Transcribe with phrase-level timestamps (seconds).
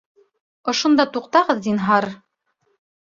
[0.71, 2.09] Ошонда туҡтағыҙ, зинһар